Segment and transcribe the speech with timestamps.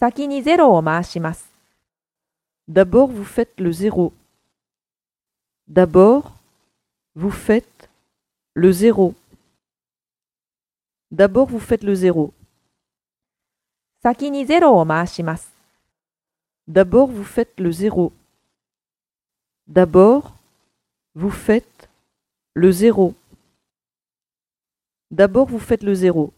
[0.00, 1.46] 先にゼロを回します。
[2.66, 4.14] D'abord, vous faites le zéro.
[5.68, 6.32] D'abord,
[7.14, 7.90] vous faites
[8.54, 9.14] le zéro.
[11.12, 12.32] D'abord, vous faites le zéro.
[14.02, 15.52] 先にゼロを回します。
[16.66, 18.10] D'abord, vous faites le zéro.
[19.68, 20.32] D'abord,
[21.14, 21.90] vous faites
[22.54, 23.14] le zéro.
[25.10, 26.32] D'abord, vous faites le zéro.